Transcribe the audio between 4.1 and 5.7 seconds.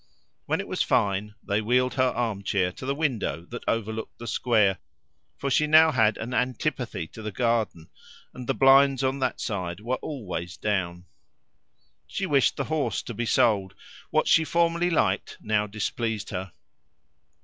the square, for she